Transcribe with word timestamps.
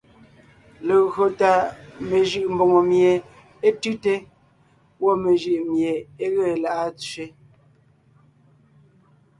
Legÿo 0.87 1.25
tà 1.39 1.51
mejʉʼ 2.07 2.47
mbòŋo 2.53 2.79
mie 2.89 3.11
é 3.67 3.69
tʉ́te; 3.81 4.13
gwɔ́ 4.99 5.13
mejʉʼ 5.23 5.59
mié 5.69 5.91
é 6.23 6.25
ge 6.35 6.47
lá’a 6.63 6.87
tsẅé. 6.99 7.25